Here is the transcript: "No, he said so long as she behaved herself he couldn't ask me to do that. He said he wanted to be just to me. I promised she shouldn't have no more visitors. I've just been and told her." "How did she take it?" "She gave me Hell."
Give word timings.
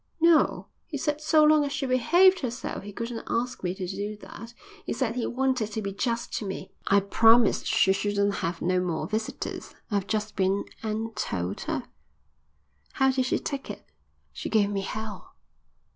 "No, 0.19 0.65
he 0.87 0.97
said 0.97 1.21
so 1.21 1.43
long 1.43 1.63
as 1.63 1.71
she 1.71 1.85
behaved 1.85 2.39
herself 2.39 2.81
he 2.81 2.91
couldn't 2.91 3.23
ask 3.29 3.63
me 3.63 3.75
to 3.75 3.85
do 3.85 4.17
that. 4.17 4.51
He 4.83 4.93
said 4.93 5.13
he 5.13 5.27
wanted 5.27 5.71
to 5.73 5.81
be 5.83 5.93
just 5.93 6.33
to 6.39 6.45
me. 6.47 6.71
I 6.87 7.01
promised 7.01 7.67
she 7.67 7.93
shouldn't 7.93 8.33
have 8.37 8.63
no 8.63 8.79
more 8.79 9.05
visitors. 9.07 9.75
I've 9.91 10.07
just 10.07 10.35
been 10.35 10.65
and 10.81 11.15
told 11.15 11.61
her." 11.69 11.83
"How 12.93 13.11
did 13.11 13.25
she 13.27 13.37
take 13.37 13.69
it?" 13.69 13.85
"She 14.33 14.49
gave 14.49 14.71
me 14.71 14.81
Hell." 14.81 15.35